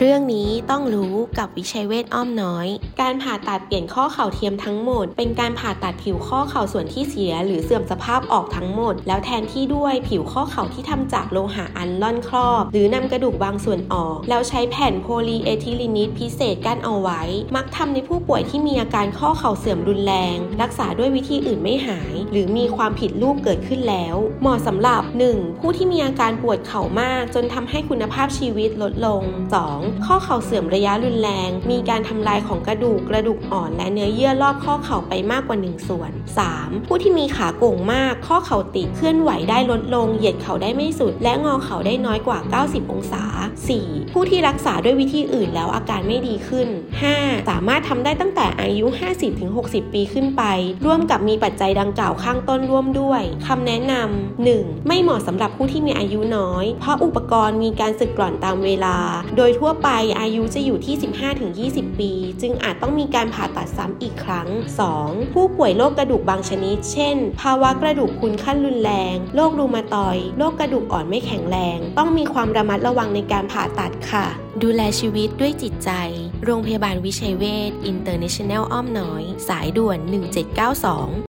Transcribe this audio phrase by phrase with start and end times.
[0.00, 2.66] เรื่องนี้ต้องรู้กับวิชัยเวทอ้อมน้อย
[3.00, 17.22] การผ่าตัดเปลี่ยนข้อเข่าเทียมทั้งหมด เป็นการผ่าตัดผิวข้อเข่าส่วนที่เสีย หรือเสื่อมสภาพออกทั้งหมด แล้วแทนที่ด้วยผิวข้อเข่าที่ทำจากโลหะอัลลอยครอบ หรือนำกระดูกบางส่วนออก แล้วใช้แผ่นโพลีเอทิลินิสพิเศษกั้นเอาไว้
[17.56, 25.02] มักทำในผู้ป่วยที่มีอาการข้อเข่าเสื่อมรุนแรง รักษาด้วยวิธีอื่นไม่หาย หรือมีความผิดรูปเกิดขึ้นแล้ว เหมาะสำหรับ
[25.32, 25.60] 1.
[25.60, 29.83] ผู้ที่มีอาการปวดเข่ามาก จนทำให้คุณภาพชีวิตลดลง 2.
[30.06, 36.10] ข้อเข่าเสื่อมระยะรุนแรง มีการทำลายของกระดูกกระดูกอ่อน และเนื้อเยื่อรอบข้อเข่าไปมากกว่า 1 ส่วน
[36.50, 36.88] 3.
[36.88, 43.24] ผู้ที่มีขาโก่งมาก ข้อเข่าติดเคลื่อนไหวได้ลดลง เหยียดเข่าได้ไม่สุด และงอเข่าได้น้อยกว่า 90 องศา
[43.70, 44.12] 4.
[44.12, 46.68] ผู้ที่รักษาด้วยวิธีอื่นแล้วอาการไม่ดีขึ้น
[47.08, 47.48] 5.
[47.50, 48.86] สามารถทำได้ตั้งแต่อายุ
[49.40, 50.42] 50-60 ปีขึ้นไป
[50.86, 54.88] ร่วมกับมีปัจจัยดังกล่าวข้างต้นร่วมด้วยคำแนะนำ 1.
[54.88, 58.96] ไม่เหมาะสำหรับผู้ที่มีอายุน้อย เพราะอุปกรณ์มีการสึกกร่อนตามเวลา
[59.36, 59.88] โดยทั่วไป
[60.20, 60.94] อายุจะอยู่ที่
[61.88, 64.48] 15-20 ปี จึงอาจต้องมีการผ่าตัดซ้ำอีกครั้ง
[64.90, 65.34] 2.
[65.34, 74.26] ผู้ป่วยโรคกระดูกบางชนิด เช่น ภาวะกระดูกคุณขั้นรุนแรง โรครูมาตอย โรคกระดูกอ่อนไม่แข็งแรง ต้องมีความระมัดระวังในการผ่าตัดค่ะ
[74.62, 75.90] ดูแลชีวิตด้วยจิตใจ
[76.44, 79.98] โรงพยาบาลวิชัยเวชอินเตอร์เนชั่นแนลอ้อมน้อย สายด่วน
[80.58, 81.22] 1792